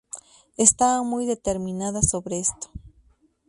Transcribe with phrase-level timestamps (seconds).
[0.57, 2.71] Estaba muy determinada sobre esto.